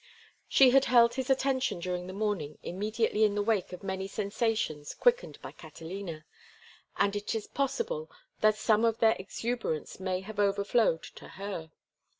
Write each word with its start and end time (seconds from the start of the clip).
She 0.47 0.71
had 0.71 0.85
held 0.85 1.13
his 1.13 1.29
attention 1.29 1.77
during 1.79 2.07
the 2.07 2.11
morning 2.13 2.57
immediately 2.63 3.23
in 3.23 3.35
the 3.35 3.43
wake 3.43 3.71
of 3.71 3.83
many 3.83 4.07
sensations 4.07 4.95
quickened 4.95 5.39
by 5.43 5.51
Catalina, 5.51 6.25
and 6.97 7.15
it 7.15 7.35
is 7.35 7.45
possible 7.45 8.09
that 8.39 8.55
some 8.55 8.83
of 8.83 8.97
their 8.97 9.15
exuberance 9.19 9.99
may 9.99 10.21
have 10.21 10.39
overflowed 10.39 11.03
to 11.03 11.27
her. 11.27 11.69